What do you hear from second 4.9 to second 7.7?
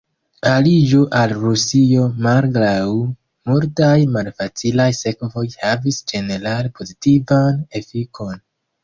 sekvoj havis ĝenerale pozitivan